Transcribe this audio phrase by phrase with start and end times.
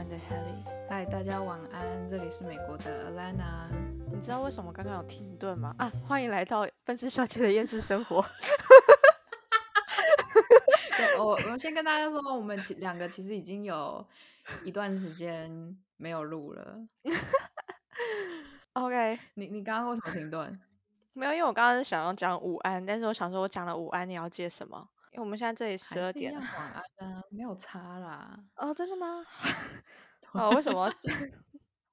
[0.00, 0.64] 湾的 Helly。
[0.88, 3.68] 嗨，大家晚安，这里是美国的 Alana。
[4.10, 5.74] 你知道为什么刚刚有停顿吗？
[5.78, 8.24] 啊，欢迎来到奔驰小姐的厌世生活。
[11.18, 14.02] 我我先跟大家说，我们其两个其实已经有
[14.64, 16.78] 一段时间没有录了。
[18.72, 20.58] OK，你你刚刚为什么停顿？
[21.12, 24.88] 没有，因为我刚刚想要讲午安，但是我想说，我讲了午安，你要接什么？
[25.10, 26.32] 因为我们现在这里十二点。
[26.34, 28.38] 晚安啊，没有差啦。
[28.56, 29.24] 哦，真的吗？
[30.32, 30.92] 哦，为什么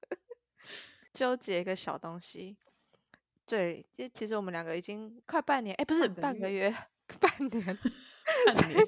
[1.12, 2.56] 纠结一个小东西？
[3.44, 6.72] 对，其其实我们两个已经快半年，哎，不是半个月，
[7.18, 7.78] 半年，
[8.54, 8.86] 半年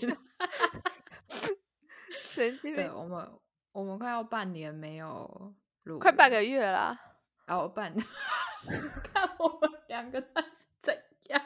[2.23, 3.41] 神经，病，我们
[3.73, 6.99] 我们快要半年没有录，快半，个月啦。
[7.47, 7.93] 然后半，
[9.13, 11.43] 看我们两个那是怎样？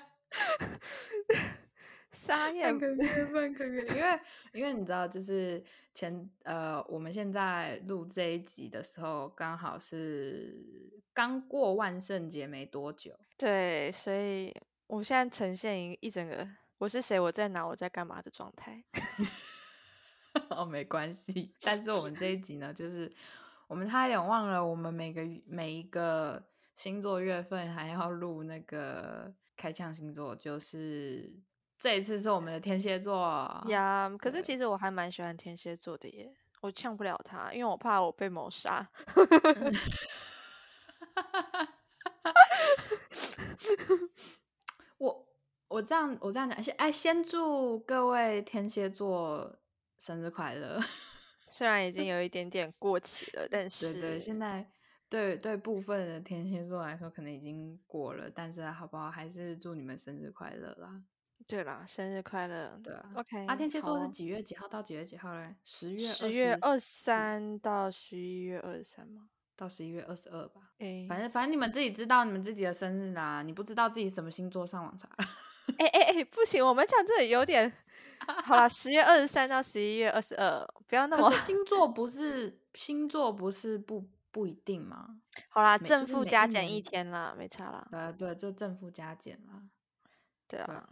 [2.25, 4.21] 撒野半 个月，半个月，因为
[4.55, 10.57] 因为你知道，就是前呃，我们现在录这一集的时候，刚好是
[11.13, 13.15] 刚过万圣节没多久。
[13.37, 14.51] 对，所以
[14.87, 18.83] 我现在呈现一一整个我是谁，我在哪，我在干嘛的状态。
[20.49, 21.53] 哦，没关系。
[21.61, 23.13] 但是我们这一集呢，就是
[23.67, 26.43] 我们差一点忘了，我们每个每一个
[26.75, 31.31] 星座月份还要录那个开枪星座，就是
[31.79, 33.65] 这一次是我们的天蝎座。
[33.69, 38.89] 呀可是其实我还蛮喜欢天蝎座的耶，我呛不了他，因为我怕我被谋杀。
[44.99, 45.27] 我
[45.69, 49.59] 我这样我这样讲，先哎，先祝各位天蝎座
[49.99, 50.81] 生日快乐。
[51.47, 54.67] 虽然已经 有一点点过期了，但是对对，现在
[55.09, 61.03] 对对部分的天蝎座来说，可能已经过了，但是好不好，还是祝你们生日快乐啦。
[61.47, 62.81] 对啦，生日快乐。
[62.83, 65.55] 对啊 OK，啊，天蝎座是好几月几号到几月几号嘞？
[65.63, 69.29] 十月十月二十三到十一月二十三吗？
[69.57, 70.73] 到十一月二十二吧。
[70.79, 75.09] 诶，反正反正你们自己知道你们自己的生日啦，你不知道自己什么星座，上网查。
[75.79, 77.71] 哎哎哎，不行，我们讲这里有点
[78.45, 85.21] 好啦，十月二十三到十一月二十二，不要那么可是星座不是星座不是不不一定吗？
[85.49, 87.87] 好啦，正负加减一天啦，没差啦。
[87.93, 89.63] 呃，对，就正负加减啦。
[90.49, 90.89] 对对啊，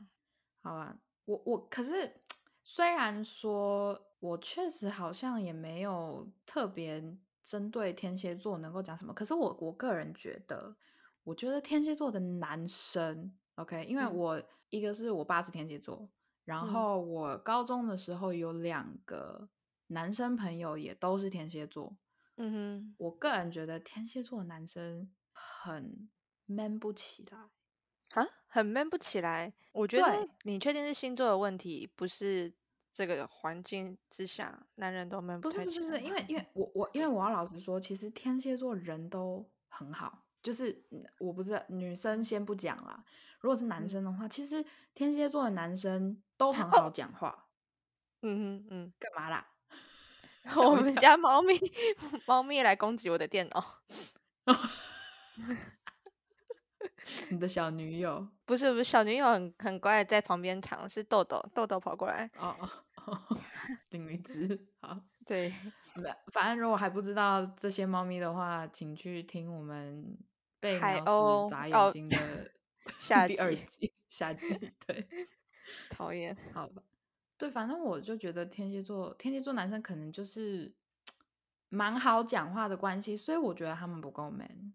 [0.63, 2.15] 好吧，我我可是
[2.63, 7.03] 虽然说我确实好像也没有特别
[7.43, 10.77] 针对天蝎座能够讲什么，可是我我个人觉得，
[11.25, 14.15] 我觉得天蝎座的男生，OK，因为嗯。
[14.15, 16.09] 我、一个是我爸是天蝎座，
[16.45, 16.69] 然嗯。
[16.69, 19.49] 后我高中的时候有两个
[19.89, 21.97] 男生朋友也都是天蝎座，
[22.37, 22.95] 嗯哼。
[22.99, 26.09] 我个人觉得天蝎座的男生很
[26.47, 27.51] man 不起来。
[28.15, 29.51] 啊，很 man 不起来。
[29.73, 32.53] 我觉得你确定是星座的问题，不是
[32.93, 43.03] 这个环境之下男人都 man 不太起来不是不是，因为因为我我因为我要老实说，其实天蝎座人都很好，就是嗯我不知道女生先不讲啦，
[43.41, 43.89] 如果是男嗯。
[43.89, 44.63] 生的话，其实
[44.95, 47.47] 天蝎座的男生都很好讲话，
[48.21, 49.49] 嗯哼嗯，干嘛啦？
[50.63, 51.59] 我们家猫咪
[52.27, 53.83] 猫咪来攻击我的电脑，
[57.31, 62.71] 你的小女友不是不是，小女友很很乖，在旁边躺，是豆豆豆豆跑过来，哦哦
[63.07, 63.39] 哦，
[63.91, 64.99] 另一只好。
[65.25, 65.53] 对，
[66.33, 70.19] 反正如果还不知道这些猫咪的话，请去听我们
[70.59, 72.51] 被海鸟鸥眨哦眼睛的
[72.99, 74.73] 下 第二集集下集。
[74.85, 75.07] 对，
[75.91, 76.83] 讨厌，好吧，
[77.39, 80.75] 对，反正我就觉得天蝎座天蝎座男生可能就是
[81.71, 84.73] 蛮好讲话的关系，所以我觉得他们不够 man。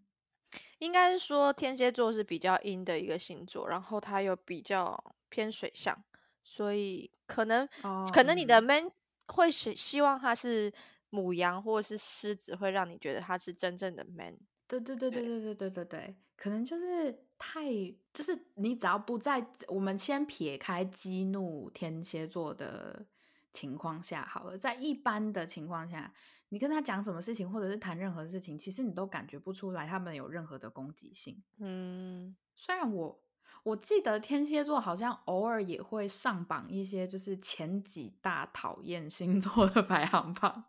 [0.78, 5.96] 应该是说天蝎座是比较阴的一个星座，然后它又比较偏水象，
[6.42, 8.90] 所以可能哦可能你的嗯 man
[9.28, 10.72] 会希希望他是
[11.10, 14.38] 母羊或者是狮子，会让你觉得他是真正的 man。
[14.66, 17.64] 对对对对对对对对对，可能就是太
[18.12, 23.06] 就是你只要不在我们先撇开激怒天蝎座的
[23.52, 26.12] 情况下好了，在一般的情况下，
[26.50, 31.42] 你跟他讲什么事情，或者是谈任何事情，其实你都感觉不出来他们有任何的攻击性。
[31.58, 33.22] 嗯，虽然我
[33.64, 40.64] 我记得天蝎座好像偶尔也会上榜一些就是前几大讨厌星座的排行榜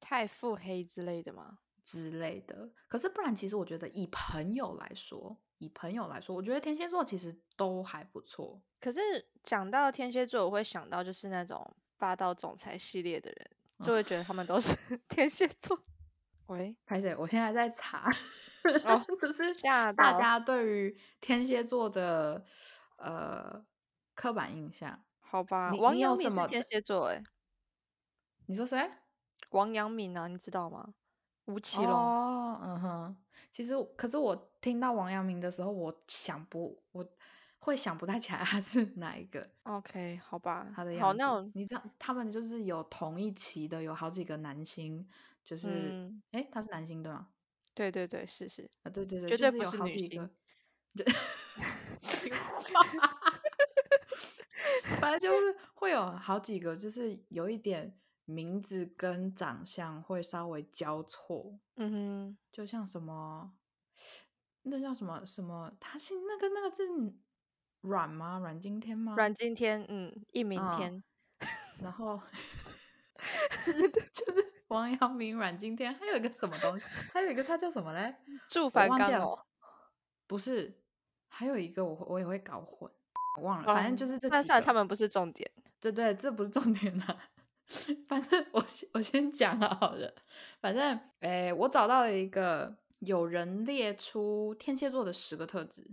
[0.00, 1.58] 太腹黑之类的吗？
[1.84, 8.62] 之类的，可是不然，其实我觉得以朋友来说，以朋友来说，我觉得天蝎座其实都还不错。
[8.80, 9.00] 可是
[9.42, 13.50] 讲到天蝎座，我会想到就是那种霸道总裁系列的人，
[13.82, 14.76] 就会觉得他们都是
[15.08, 15.78] 天蝎座。
[16.46, 18.10] 喂，开始，我现在在查，
[18.84, 19.52] 哦 就是
[19.94, 22.44] 大家对于天蝎座的
[22.96, 23.64] 呃
[24.14, 25.02] 刻板印象。
[25.20, 27.22] 好吧，王阳明是天蝎座哎、
[28.46, 28.90] 你说谁？
[29.50, 30.94] 王阳明啊，你知道吗？
[31.46, 31.90] 吴奇隆。
[31.90, 33.16] 哦，嗯哼。
[33.50, 37.06] 其实，可是我听到王阳明的时候，我想不，我
[37.64, 39.48] 会想不太起来他是哪一个。
[39.62, 45.08] OK，好吧，他的好，样子，那我你知道他们就是有同一期的，有好几个男星，
[45.44, 47.28] 就是，嗯哎、他是男星对吗？
[47.72, 50.30] 对对对，是是，啊，对对对，绝对不是女好几个星，
[50.96, 51.04] 就
[54.98, 63.54] 反正就是会有好几个，就是有一点名字跟长相会稍微交错，嗯哼就像什么，
[64.62, 66.82] 那叫什么什么，他姓那个那个是
[67.82, 68.38] 阮吗？
[68.38, 69.14] 阮经天吗？
[69.16, 71.04] 阮经天，嗯，易明嗯天，
[71.82, 72.20] 然后
[74.12, 78.14] 就是王阳明、阮经天，还有一个什么东西，还有一个他叫什么嘞？
[78.48, 79.44] 祝我忘记了凡刚哦，
[80.26, 80.80] 不是，
[81.28, 82.90] 还有一个我会我也会搞混，
[83.38, 85.50] 我忘了，反正哦就是这那算了，他们不是重点。
[85.80, 87.28] 对对，这不是重点啦。
[88.06, 90.14] 反正我先我先讲好了。
[90.60, 95.90] 反正诶，我找到了一个有人列出天蝎座的十个特质。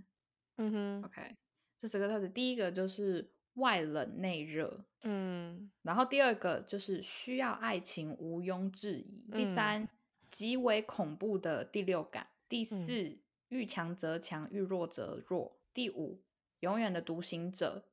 [0.57, 1.37] 嗯哼，OK，
[1.79, 5.71] 这十个特质，第一个就是外冷内热，嗯。
[5.81, 9.47] 然后第二个就是需要爱情毋庸置疑，第嗯。
[9.47, 9.89] 三
[10.29, 13.17] 极为恐怖的第六感，第四
[13.47, 16.21] 遇强则强，遇弱则弱，第五
[16.59, 17.85] 永远的独行者，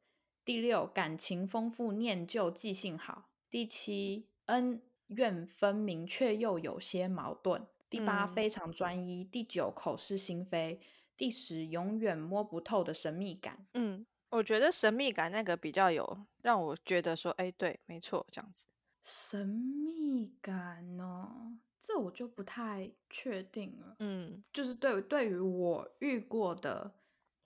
[0.45, 8.35] 第六感情丰富，念旧记性好，第七恩怨分明却又有些矛盾，第八嗯。
[8.35, 10.81] 非常专一，第九口是心非，
[11.17, 13.67] 第十永远摸不透的神秘感。
[13.75, 18.67] 嗯，我觉得神秘感那个比较有让我觉得说，哎，对，没错，这样子。
[19.03, 23.97] 神秘感哦，这我就不太确定了。
[24.01, 26.97] 嗯就是对对于我遇过的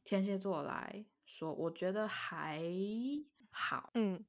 [0.02, 2.62] 天蝎座来说，我觉得还
[3.50, 3.90] 好。
[3.94, 4.24] 嗯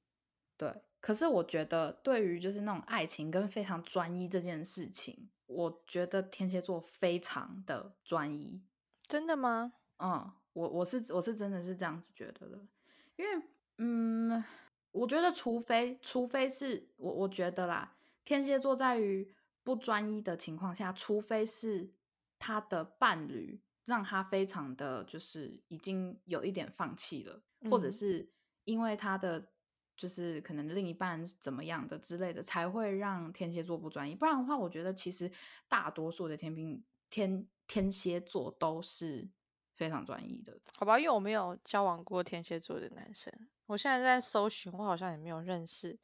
[0.57, 8.61] 对，可是我觉得对于就是那种爱情跟非常专一这件事情，我觉得天蝎座非常的专一。
[9.11, 9.73] 真的吗？
[9.97, 12.57] 嗯，我我是我是真的是这样子觉得的，
[13.17, 13.45] 因为
[13.77, 14.41] 嗯，
[14.93, 19.29] 我觉得除非除非是我我觉得啦，天蝎座在于
[19.63, 21.91] 不专一的情况下，除非是
[22.39, 28.29] 他的伴侣让他非常的就是已经有一点放弃了，或者嗯是
[28.63, 29.45] 因为他的
[29.97, 34.15] 就是可能另一半是怎么样的之类的，才会让天蝎座不专一。
[34.15, 35.29] 不然的话，我觉得其实
[35.67, 39.29] 大多数的天平天天蝎座都是
[39.75, 40.59] 非常专一的。
[40.77, 43.31] 好吧，因为我没有交往过天蝎座的男生，
[43.67, 45.97] 我现在在搜寻，我好像也没有认识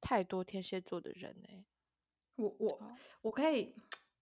[0.00, 1.66] 太多天蝎座的人呢、
[2.36, 2.80] 我我
[3.20, 3.74] 我可以，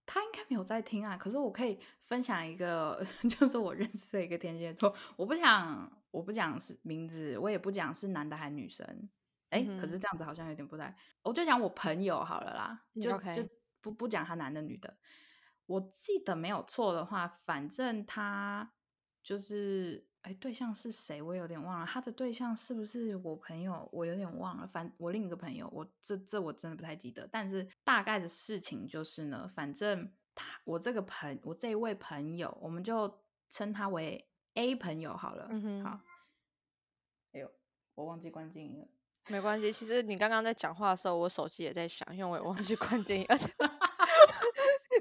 [0.07, 1.15] 他应该没有在听啊。
[1.15, 4.91] 可是我可以分享一个， 就是我认识的一个天蝎座。
[5.15, 9.07] 我不讲，我不讲是名字，我也不讲是男的还是女生。
[9.49, 13.47] 哎、嗯可是这样子好像有点不太，我就讲我朋友好了啦，嗯就、就
[13.81, 14.97] 不不讲他男的女的。
[15.65, 18.71] 我记得没有错的话，反正他
[19.23, 21.85] 就是哎，对象是谁我有点忘了。
[21.85, 23.87] 他的对象是不是我朋友？
[23.91, 24.67] 我有点忘了。
[24.67, 27.27] 反我另一个朋友，我这这我真的不太记得。
[27.31, 35.47] 但是大概的事情就是呢，反正他我这个朋我这一位朋友，我们就称他为 A 朋友好了。
[35.51, 36.01] 嗯哼好。
[37.33, 37.51] 哎呦，
[37.93, 38.87] 我忘记关静音了。
[39.27, 43.51] 没关系，其实你刚刚在讲话的时候，我手机也在响，因为我也忘记关静音，而且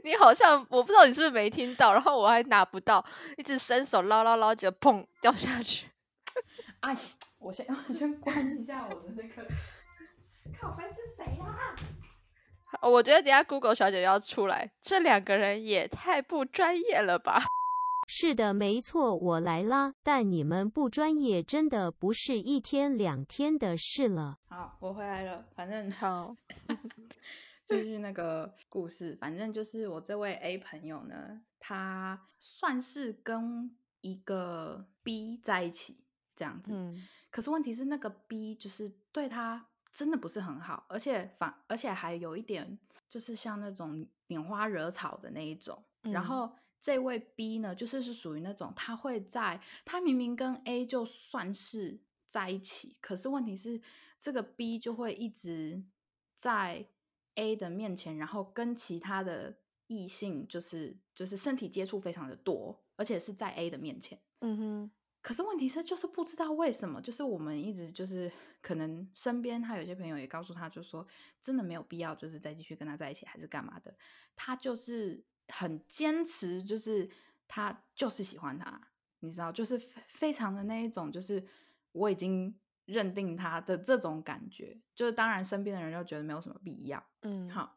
[0.05, 3.05] 你好像我不知道你是不是没听到，然后我还拿不到，
[3.39, 5.89] 一直伸手捞捞捞，结果砰掉下去。
[6.81, 6.95] 哎，
[7.39, 9.49] 我先我先关一下我的那个。
[10.61, 11.75] 靠背是谁啦？
[12.83, 17.43] 哦我觉得等下 Google 小姐要出来，这两个人也太不专业了吧？
[18.07, 19.95] 是的，没错，我来啦。
[20.03, 24.37] 但你们不专业，真的不是一天两天的事了。
[24.51, 25.47] 好，我回来了。
[25.57, 26.37] 反正好，
[27.67, 36.05] 继续那个故事，反正就是我这位 A 朋友呢，他算是跟一个 B 在一起
[36.37, 36.73] 这样子。
[36.75, 42.79] 嗯可是问题是，那个 B 就是对他真的不是很好，而且反而且还有一点
[43.09, 45.83] 就是像那种拈花惹草的那一种。
[46.03, 53.81] 然嗯后这位 B 呢，就是是属于那种他会在他明明跟 A 就算是在一起，可是问题是
[54.17, 55.83] 这个 B 就会一直
[56.37, 56.87] 在
[57.35, 64.19] A 的面前，然后跟其他的异性就是就是身体接触非常的多，而且是在 A 的面前。
[64.41, 71.07] 嗯哼，可是问题是，就是不知道为什么，就是我们一直就是可能身边他有些朋友也告诉他，就说
[71.41, 73.97] 真的没有必要，就是再继续跟他在一起，还是干嘛的？
[74.37, 77.09] 他就是很坚持，就是
[77.49, 78.81] 他就是喜欢他，
[79.21, 81.43] 你知道，就是非非常的那一种，就是
[81.93, 82.55] 我已经
[82.87, 87.03] 认定他的这种感觉，就是当然身边的人就觉得没有什么必要。
[87.23, 87.77] 嗯，好，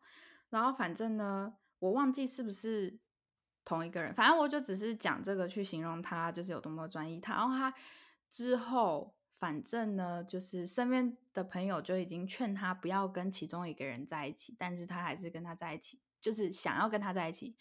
[0.50, 3.00] 然后反正呢，我忘记是不是
[3.64, 7.34] 同一个人，反正我就只是讲这个去形容他就是有多么专一他。
[7.36, 7.74] 然后他
[8.30, 17.56] 之后，反正呢，就是身边的朋友就已经劝他不要跟其中一个人在一起，但是他还是跟他在一起，就是想要跟他在一起，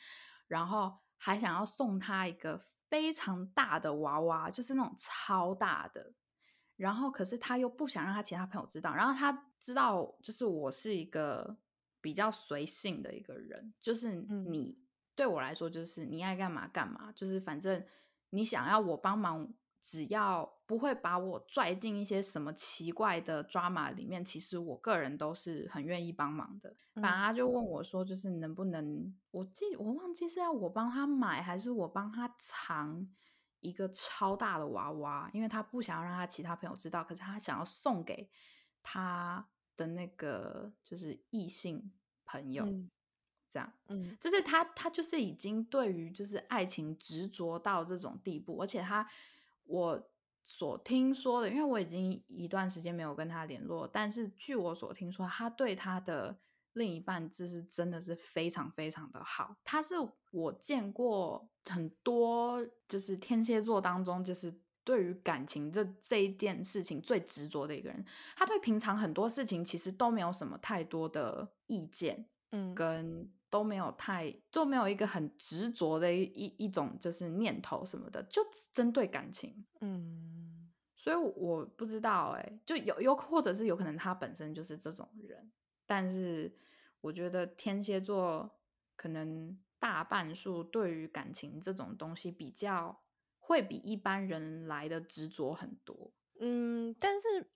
[0.48, 6.14] 然后还想要送他一个非常大的娃娃，就是那种超大的。
[6.76, 8.94] 然后，可是他又不想让他其他朋友知道。
[8.94, 11.56] 然后他知道，就是我是一个
[12.00, 14.78] 比较随性的一个人，就是你
[15.14, 17.82] 对我来说，就是你爱干嘛干嘛，就是反正
[18.30, 19.48] 你想要我帮忙，
[19.80, 26.76] 只要不会把我拽进一些什么奇怪的抓马里面，其实我个人都是很愿意帮忙的。
[26.94, 33.08] 反正他就问我说，就是能不能，我记我忘记是要我帮他买，还是我帮他藏。
[33.66, 38.28] 一个超大的娃娃，因为他不想要让他其他朋友知道，可是他想要送给
[38.82, 39.46] 他
[39.76, 41.92] 的那个就是异性
[42.24, 42.64] 朋友，
[43.48, 49.06] 这样，嗯，就是他他就是已经对于就是爱情执着到这种地步，而且他
[49.64, 50.08] 我
[50.42, 56.38] 所听说的，因为我已经一段时间没有跟他联络，但是据我所听说，他对他的。
[56.76, 59.94] 另一半就是真的是非常非常的好，他是
[60.30, 64.54] 我见过很多就是天蝎座当中，就是
[64.84, 68.04] 对于感情这这一件事情最执着的一个人。
[68.36, 85.50] 他对平常很多事情其实都没有什么太多的意见，嗯，跟都没有太就没有一个很执着的一一种就是念头什么的，就针对感情，嗯，所以我不知道哎，就有有或者是有可能他本身就是这种人。
[85.86, 86.54] 但是
[87.00, 88.58] 我觉得天蝎座
[88.96, 93.02] 可能大半数对于感情这种东西比较
[93.38, 96.12] 会比一般人来的执着很多。
[96.40, 97.50] 嗯，但是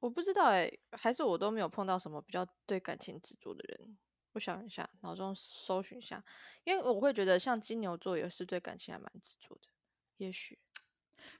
[0.00, 3.96] 我不知道哎，还是我都没有碰到什么比较对感情执着的人。
[4.32, 6.24] 我想一下，脑中搜寻一下，
[6.64, 9.68] 因为我会觉得像金牛座也是对感情还蛮执着的。
[10.18, 10.58] 也许，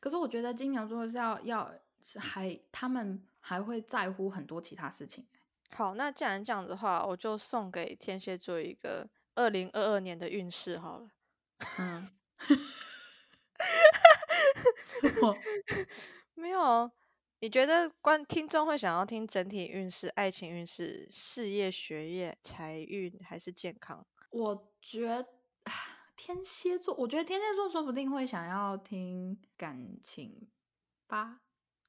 [0.00, 1.72] 可是我觉得金牛座是要要
[2.02, 5.26] 是还他们还会在乎很多其他事情。
[5.74, 11.08] 好，那既然这样子的话，我就送给天蝎座一个二零二二年的运势好了。
[11.78, 12.10] 嗯，
[16.34, 16.90] 没有？
[17.42, 24.04] 你觉得观听众会想要听整体运势、爱情运势、事业、学业、财运还是健康？
[24.30, 25.26] 我觉得
[26.16, 30.50] 天蝎座，我觉得天蝎座说不定会想要听感情
[31.06, 31.40] 吧。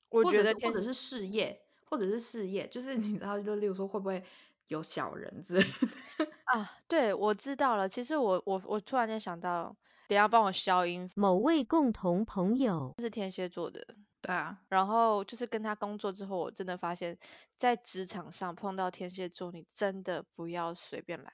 [0.08, 1.66] 我觉得或者是事业。
[1.92, 4.24] 或者是事业，就是你知道，就例如说会不会
[4.70, 6.78] 有小人之类的 啊？
[6.88, 7.88] 对，我知道了。
[7.88, 9.76] 其实我我我突然间想到，
[10.08, 11.10] 等下帮我消音。
[11.16, 13.86] 某位共同朋友是天蝎座的，
[14.22, 14.58] 对啊。
[14.70, 17.18] 然后就是跟他工作之后，我真的发现，
[17.58, 21.34] 在职场上碰到天蝎座，你真的不要随便来。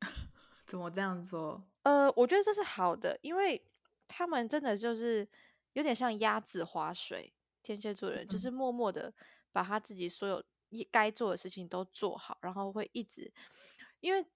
[0.68, 1.60] 怎么这样说？
[1.82, 3.60] 呃，我觉得这是好的，因为
[4.06, 5.28] 他们真的就是
[5.72, 7.32] 有点像鸭子划水。
[7.62, 9.12] 天蝎座人就是默默的。
[9.56, 10.44] 把他自己所有
[10.90, 13.32] 该做的事情都做好，然后会一直，
[14.00, 14.26] 因为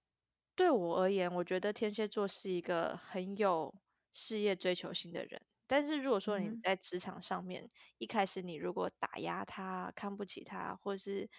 [0.55, 3.71] 对我而言，我觉得天蝎座是一个很有
[4.11, 5.39] 事业追求心的人。
[5.67, 11.29] 但是如果说你在职场上面一开始你如果打压他、看不起他，或是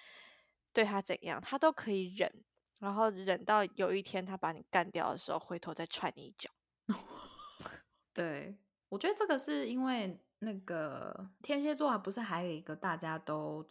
[0.72, 2.44] 对他怎样，他都可以忍，
[2.78, 6.48] 然后忍到有一天他把你干掉的时候，回头再踹你一脚。
[8.14, 8.56] 对，
[8.92, 10.20] 我觉得这个是因为。
[10.44, 13.64] 那个天蝎座啊，不是还有一个大家都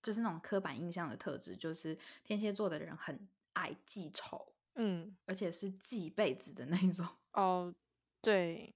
[0.00, 7.04] 就是那种刻板印象的特质，就是天蝎座的人很爱记仇，嗯，而且是记一辈子的那种。
[7.34, 7.74] 哦，
[8.22, 8.72] 对，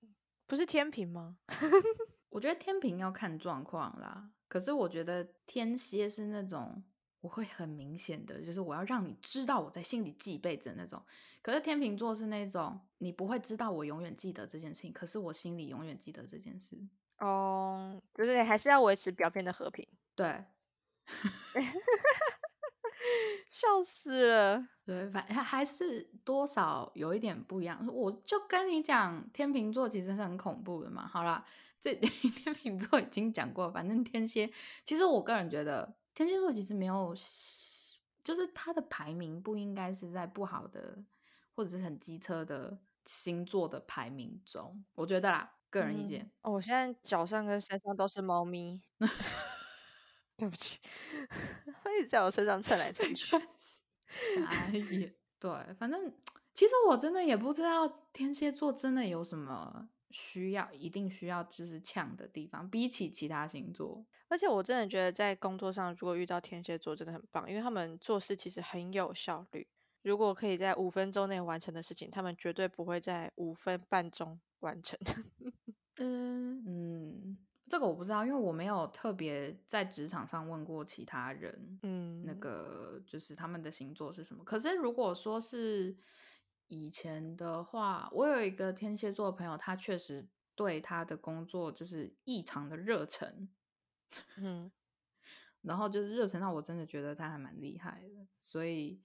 [0.49, 1.39] 不是天平吗？
[2.31, 4.33] 我觉得天平要看状况啦。
[4.49, 6.83] 可是我觉得天蝎是那种
[7.21, 11.03] 我会很明显的，就是我要让你知道我在心里记一辈子的那种。
[11.43, 16.79] 可是天秤座是那种你不会知道我永远记得这件事情，可是我心里永远记得这件事。
[17.19, 19.87] 哦，就是还是要维持表面的和平。
[20.15, 20.45] 对，
[23.49, 24.69] 笑死了。
[24.85, 27.87] 对，反正还是多少有一点不一样。
[27.93, 31.07] 我就跟你讲，天秤座其实是很恐怖的嘛。
[31.07, 31.45] 好啦，
[31.81, 34.51] 这 天秤座已经讲过，反正天蝎，
[34.85, 37.15] 其实我个人觉得天蝎座其实没有，
[38.25, 40.99] 就是它的排名不应该是在不好的
[41.55, 45.55] 或者是很机车的星座的排名中，我觉得啦。
[45.71, 48.83] 个人意见哦，我现在脚上跟身上都是猫咪，
[50.37, 50.81] 对不起，
[51.85, 53.39] 会在我身上蹭来蹭 去。
[55.39, 56.13] 对，反正
[56.53, 64.05] 其实我真的也不知道天蝎座真的有什么需要，一定需要就是呛的地方，比起其他星座。
[64.29, 69.67] 而且我真的觉得在工作上，如果遇到天蝎座，真的很棒，因为他们做事其实很有效率。
[70.03, 74.99] 如果可以在五分钟内完成的事情，他们绝对不会在五分半钟完成。
[76.01, 77.39] 嗯嗯，
[77.69, 84.45] 这个我不知道，因为我没有特别在职场上问过其他人，嗯，那个就是他们的星座是什么。
[84.45, 85.97] 可是如果说是
[86.69, 93.49] 以前的话，我有一个天蝎座的朋友，他确实对他的工作就是异常的热忱。
[94.37, 94.71] 嗯，
[95.63, 99.03] 然后就是热忱到我真的觉得他还蛮厉害的，所以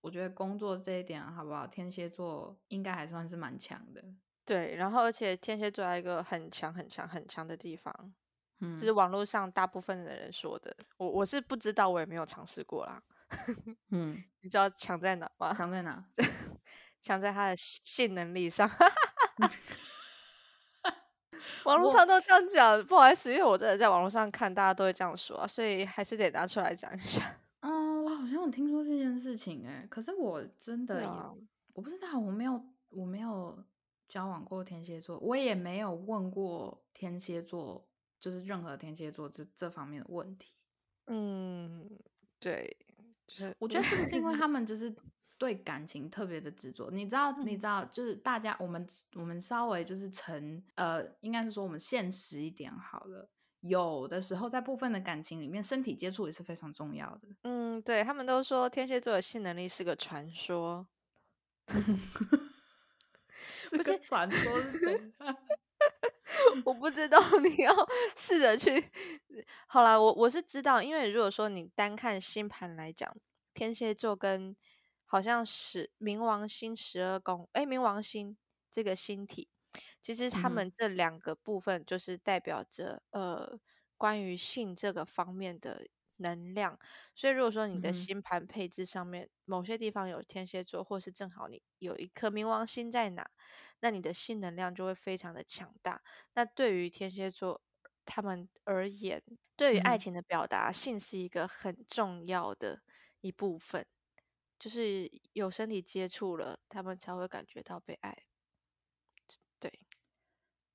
[0.00, 1.66] 我觉得工作这一点好不好？
[1.66, 4.02] 天蝎座应该还算是蛮强的。
[4.44, 8.14] 对，然后而且天蝎座有一个很强、很强、很强的地方，
[8.60, 13.02] 嗯，就是网络上大部分的人说的，我我是不知道，我也没有尝试过啦。
[13.90, 15.54] 嗯， 你知道强在哪吗？
[15.54, 16.04] 强在哪？
[17.04, 18.68] 强在他的性能力上。
[21.64, 27.40] 网络上都这样讲，不好意思，因为我真的在网络上看，大家都会这样说啊，所以还是得拿出来讲一下。
[27.60, 31.32] 嗯，我好像有听说这件事情哎、可是我真的也、啊
[31.74, 33.58] 我不知道，我没有我没有
[34.06, 37.84] 交往过天蝎座，我也没有问过天蝎座，
[38.20, 40.52] 就是任何天蝎座这这方面的问题。
[41.06, 41.90] 嗯，
[42.38, 42.76] 对，
[43.26, 44.94] 就是我觉得是不是因为他们就是
[45.36, 46.90] 对感情特别的执着？
[46.90, 53.28] 你知道，你嗯知道，就是大家我们我们稍微就是成呃，应该是说我们现实一点好了。
[53.60, 57.28] 有的时候在部分的感情里面，身体接触也是非常重要的。
[57.44, 60.86] 嗯，对他们都说天蝎座的性能力是个传说，
[63.62, 65.36] 是个传说是真的？
[66.64, 67.74] 我不知道 你要
[68.16, 68.90] 试着去。
[69.66, 73.16] 好啦，我我是知道，因为如果说你单看星盘来讲，
[73.54, 74.54] 天蝎座跟
[75.06, 78.36] 好像是冥王星十二宫，哎，冥王星
[78.70, 79.48] 这个星体，
[80.02, 83.58] 其实他们这两个部分就是代表着呃
[83.96, 86.78] 关于性这个方面的能量。
[87.14, 93.30] 所以如果说你的星盘配置上面某些地方有天蝎座，或是正好你有一颗冥王星在哪，
[93.80, 96.02] 那你的性能量就会非常的强大。
[96.34, 97.60] 那对于天蝎座
[98.04, 99.22] 他们而言，
[99.56, 102.82] 对于爱嗯情的表达，性是一个很重要的
[103.20, 103.86] 一部分，
[104.64, 108.16] 就是有身体接触了，他们才会感觉到被爱。
[109.60, 109.70] 对，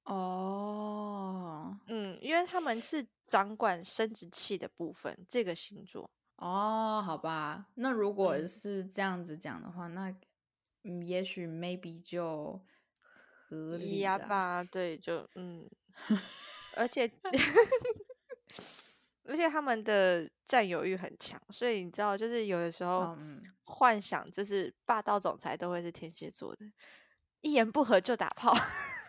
[0.04, 6.08] 哦嗯，因为他们是掌管生殖器的部分，这个星座。
[6.36, 7.66] 哦，好吧。
[7.74, 10.16] 那如果嗯是这样子讲的话，那
[10.84, 12.64] 嗯，也许 maybe 就
[13.50, 14.02] 合理。
[14.02, 15.68] 呀吧，对，就嗯，
[16.76, 17.08] 而且
[19.30, 26.66] 而且他们的占有欲很强，所以你知道，就是有的时候嗯，幻想就是霸道总裁都会是天蝎座的，
[27.42, 28.52] 一言不合就打炮。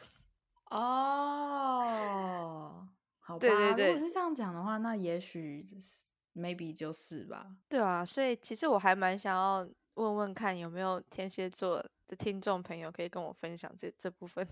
[0.70, 2.86] 哦，
[3.18, 3.40] 好吧。
[3.40, 7.56] 对对对如果是这样讲的话，那也许就是 maybe 就是吧。
[7.68, 14.46] 对啊，所以其实我还蛮想要问问看，有没有天蝎座的听众朋友可以跟我分享这这部分。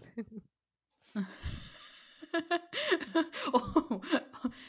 [3.53, 4.01] 哦，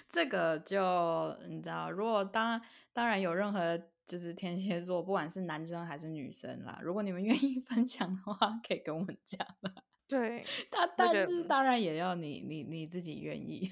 [0.08, 2.62] 这个就你知道，如果当
[2.93, 9.74] 当然有任何就是天蝎座，不管是男生还是女生啦，如果你们愿意 分享的话，可以跟我们讲啦。
[10.08, 13.72] 对， 但但是当然也要你你你自己愿意。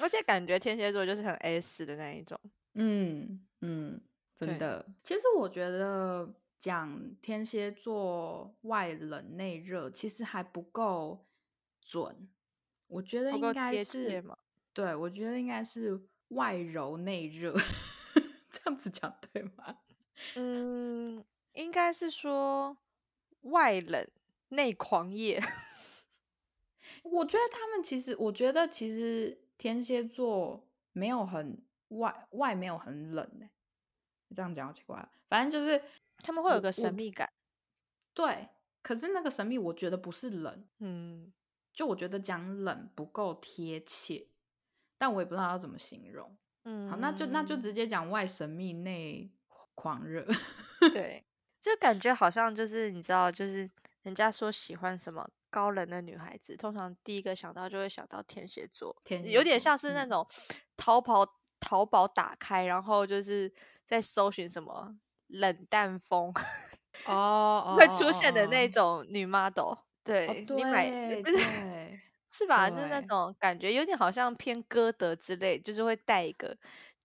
[0.00, 2.38] 而且感觉天蝎座就是很 S 的那一种。
[2.74, 4.00] 嗯嗯，
[4.36, 4.86] 真的。
[5.02, 11.26] 其实我觉得讲天蝎座外冷内热，其实还不够
[11.88, 12.28] 准。
[12.86, 14.22] 我觉得应该是，
[14.72, 17.52] 对，我觉得应该是外柔内热，
[18.52, 19.78] 这样子讲对吗？
[20.36, 21.24] 嗯，
[21.54, 22.76] 应该是说
[23.42, 24.06] 外冷
[24.50, 25.42] 内狂野。
[27.04, 33.50] 我觉得他们其实，我觉得其实天蝎座没有很外外没有很冷哎、
[34.34, 35.82] 这样讲好奇怪，反正就是
[36.18, 37.30] 他们会有个神秘感。
[38.12, 38.48] 对，
[38.82, 41.32] 可是那个神秘，我觉得不是冷，嗯，
[41.78, 44.26] 就我觉得讲冷不够贴切，
[44.98, 46.36] 但我也不知道要怎么形容。
[46.64, 49.30] 嗯，好，那就那就直接讲外神秘内
[49.76, 50.26] 狂热。
[50.92, 51.24] 对，
[51.60, 53.70] 就感觉好像就是你知道，就是
[54.02, 60.28] 人家说喜欢什么高冷的女孩子，通常第一个想到就会想到天蝎座，天蝎有点像是那嗯种
[60.76, 61.24] 淘宝
[61.60, 66.34] 淘宝打开，然后就是在搜寻什么冷淡风
[67.06, 69.04] 哦会出现的那种。
[69.04, 69.74] 种女 model。
[70.08, 72.00] 对，哦，你买对对，
[72.32, 72.70] 是吧？
[72.70, 76.56] 就是那对种感觉，有点好像偏歌德之类，就是会带一个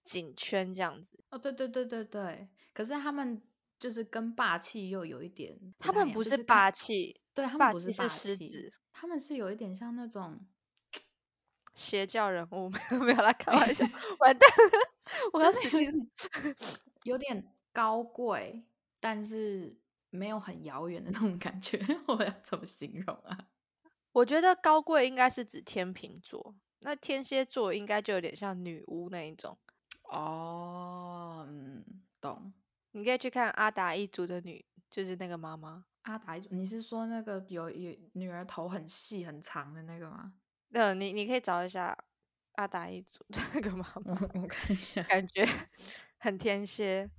[0.04, 1.24] 颈圈这样子。
[1.32, 2.50] 哦，对对对对对。
[2.74, 3.42] 可是他们
[3.80, 10.46] 就是跟霸气又有一点不他太一样，们不就是是霸，气，对他们霸不是霸气狮子，他们是有一点像那种
[11.76, 13.86] 邪教人物， 没有没有来开玩笑，
[14.20, 14.80] 完蛋了，
[15.34, 15.92] 我要就是有死定了。
[15.92, 16.08] 点
[17.04, 18.64] 有点高贵，
[19.00, 19.78] 但是
[20.14, 21.78] 没有很遥远的那种感觉。
[22.08, 23.38] 我要怎么形容啊？
[24.14, 29.58] 我觉得高贵应该是指天秤座，那天蝎座应该就有点像女巫那一种。
[30.10, 31.84] 哦，嗯，
[32.22, 32.54] 懂。
[32.92, 35.86] 你可以去看阿达一族的女，就是那个妈妈。
[36.04, 40.34] 阿达一族，你是说那个有有女儿头很细很长的那个吗？
[40.72, 41.96] 嗯，你你可以找一下
[42.54, 45.04] 阿达一族的那个妈妈，我我看一下。
[45.08, 45.46] 感觉
[46.18, 47.10] 很天蝎。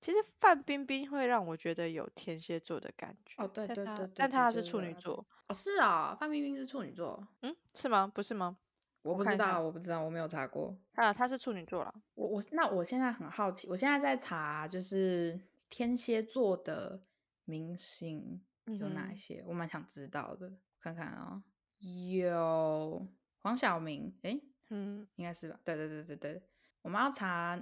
[0.00, 3.42] 其实范冰冰会让我觉得有天蝎座的感觉。
[3.42, 5.26] 哦，对对对对，但她是处女座。
[5.48, 8.10] 哦，是啊、范冰冰是处女座，嗯，是吗？
[8.14, 8.56] 不是吗？
[9.02, 10.76] 我不知道，我不知道，我没有查过。
[10.94, 11.94] 啊，她是处女座了。
[12.14, 17.02] 我我那我现在很好奇，我现在在查就是天蝎座的
[17.44, 21.42] 明星有哪一些，我蛮想知道的，看看啊、
[21.78, 23.06] 有
[23.38, 25.58] 黄晓明，诶，嗯，应该是吧？
[25.64, 26.42] 对对对对对，
[26.82, 27.58] 我们要查。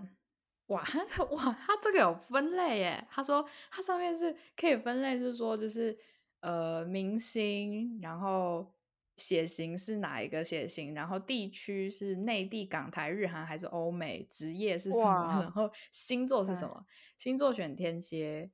[0.69, 3.07] 哇，他 哇，他这个有分类耶。
[3.11, 5.97] 他说他上面是可以分类，是说就是
[6.41, 8.73] 呃明星，然后
[9.17, 16.85] 血型是哪一个血型，然后地区是内地、港台、日韩还是欧美，职业是什么， 然后星座是什么？
[17.17, 18.51] 星座选天蝎，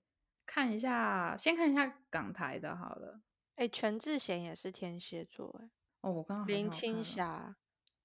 [0.46, 3.20] 看一下，先看一下港台的好了。
[3.56, 5.70] 哎、全智贤也是天蝎座，哎，
[6.02, 7.56] 哦，我刚刚好林青霞，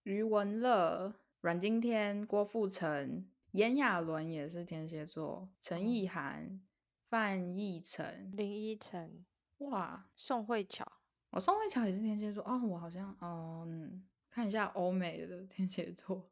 [0.03, 6.61] 余文乐、阮经天、郭富城、炎亚纶也是天蝎座，陈意涵、
[7.09, 9.25] 范逸臣，林依晨，
[9.59, 10.85] 哇，宋慧乔。
[11.31, 16.29] 哦，宋慧乔也是天蝎座哦，我好像哦嗯，看一下欧美的天蝎座，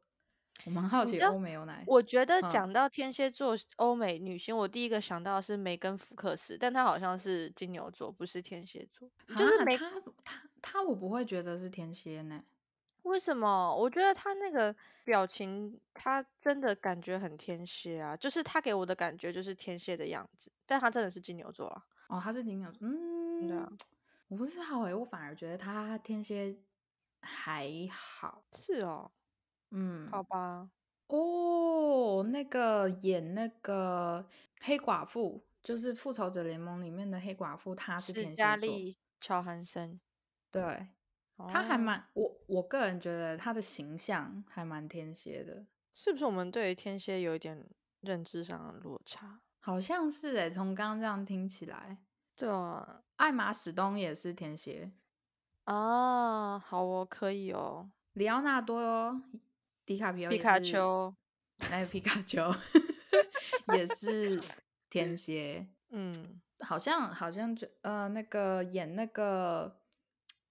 [0.64, 1.82] 我蛮好奇欧美有哪？
[1.86, 9.10] 我觉得嗯讲到天蝎座欧美女星，我第一个想到的是梅根福克斯，但她好像是金牛座，不是天蝎座。
[9.36, 12.42] 就是梅啊他他他，我不会觉得是天蝎呢。
[13.06, 13.74] 为什么？
[13.76, 21.86] 我觉得他那个表情，他真的感觉很天蝎啊，就是他给我的感觉就是天蝎的样子，但他真的是金牛座啊。
[22.08, 23.68] 哦，他是金牛座，嗯，对啊
[24.28, 26.56] 我不知道哎，我反而觉得他天蝎
[27.22, 29.10] 还好，是哦，
[29.70, 30.68] 嗯，好吧，
[31.06, 34.28] 哦，那个演那个
[34.60, 40.00] 黑寡妇，就是复仇者联盟里面的黑寡妇，她是史天蝎座，嘉丽·乔韩森，
[40.50, 40.88] 对，
[41.48, 41.78] 她还哦。
[41.78, 47.66] 蛮我我个人觉得他的形象还蛮天蝎的，是不是我们对于天蝎有一点
[48.00, 49.40] 认知上的落差？
[49.60, 51.98] 好像是哎，从刚刚这样听起来，
[52.36, 54.92] 对啊，艾玛史东也是天蝎，
[55.64, 59.20] 哦，好哦，可以哦，里奥纳多
[59.84, 61.14] 迪卡皮奥皮卡，丘，
[61.58, 62.54] 还有皮卡丘？
[63.74, 64.40] 也是
[64.88, 69.80] 天蝎，嗯，好像好像就呃那个演那个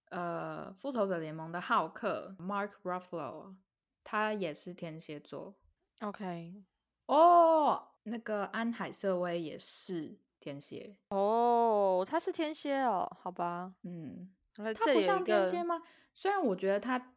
[0.09, 3.55] 呃复仇者联盟的浩克 Mark Ruffalo，
[4.03, 5.55] 他也是天蝎座
[6.01, 6.63] OK，
[7.07, 7.91] 哦。
[8.07, 15.81] 那个安海瑟薇也是天蝎，哦，他是天蝎哦，好吧，嗯，他不像天蝎吗？
[16.13, 17.15] 虽然我觉得他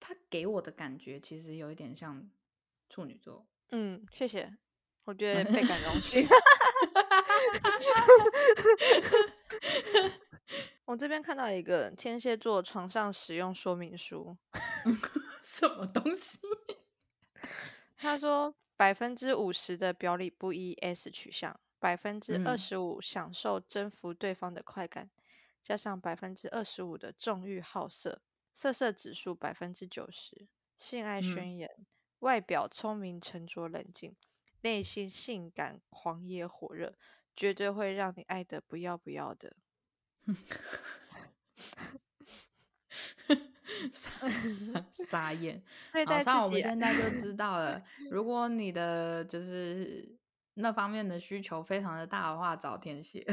[0.00, 2.28] 他给我的感觉其实有一点像
[2.90, 4.56] 处女座，嗯，谢谢，
[5.04, 6.26] 我觉得倍感荣幸。
[10.86, 14.36] 我这边看到一个天蝎座床上使用说明书，
[15.42, 16.38] 什么东西？
[17.98, 25.10] 他说百分之五十的表里不一 S 取向，百分之二嗯十五享受征服对方的快感，
[25.60, 28.22] 加上百分之二十五的纵欲好色，
[28.54, 30.46] 色色指数百分之九十，
[30.76, 31.68] 性爱嗯宣言，
[32.20, 34.14] 外表聪明沉着冷静，
[34.60, 36.94] 内心性感狂野火热，
[37.34, 39.56] 绝对会让你爱的不要不要的。
[43.92, 44.10] 傻
[44.92, 45.62] 傻眼。
[45.92, 50.16] 对待好像我自己啊，们现在就知道了， 如果你的就是
[50.54, 53.24] 那方面的需求非常的大的话，找天蝎。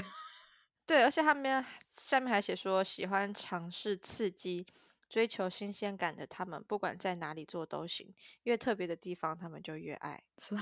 [0.86, 4.66] 对，而且他们下面还写说，喜欢尝试刺激、
[5.08, 10.22] 追求新鲜感的他们，不管在哪里做都行，越特别的地方他们就越爱。
[10.38, 10.58] 傻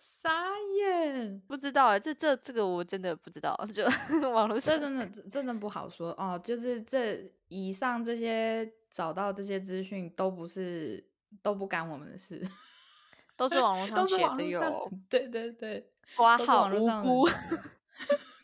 [0.00, 0.30] 傻
[0.78, 3.84] 眼，不知道啊这这这个我真的不知道，就
[4.30, 6.40] 网络上这真的这真的不好说哦。
[6.42, 11.06] 就是这以上这些找到这些资讯都不是
[11.42, 12.40] 都不干我们的事，
[13.36, 15.86] 都是网络上写的哟，对对对，都是
[16.16, 17.28] 挂号无辜。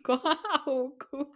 [0.03, 1.35] 挂号无辜。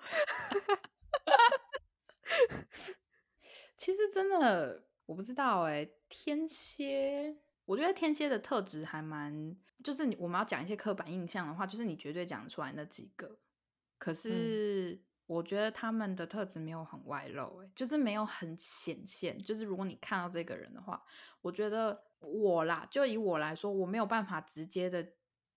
[3.76, 7.36] 其实真的我不知道哎、天蝎，
[7.70, 13.38] 我觉得天蝎的特质还蛮，就是你我们要讲一些刻板印象的话，就是你绝对讲得出来那几个。
[13.96, 19.38] 可是我觉得他们的特质没有很外露、欸，就是没有很显现。
[19.38, 21.00] 就是如果你看到这个人的话，
[21.42, 25.12] 我觉得我啦，就以我来说，我没有办法直接的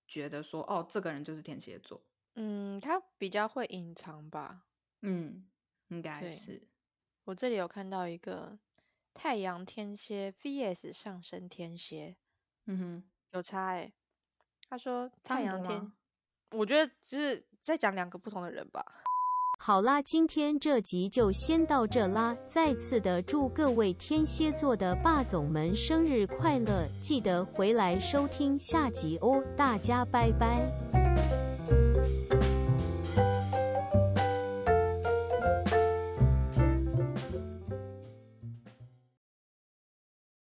[0.08, 2.06] 觉得说，哦，这个人就是天蝎座。
[2.36, 4.66] 嗯，他比较会隐藏吧。
[5.02, 5.48] 嗯，
[5.88, 6.62] 应该是。
[7.24, 8.60] 我这里有看到一个
[9.14, 12.16] 太阳天蝎 VS 上升天蝎，
[12.66, 13.92] 嗯哼，有差哎、
[14.68, 15.92] 他说太阳天，
[16.52, 18.84] 我觉得就是在讲两个不同的人吧。
[19.60, 22.36] 好啦，今天这集就先到这啦！
[22.46, 31.03] 再次的祝各位天蝎座的霸总们生日快乐，记得回来收听下集哦，大家拜拜。